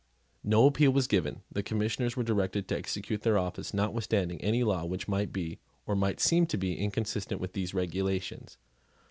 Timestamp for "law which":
4.63-5.07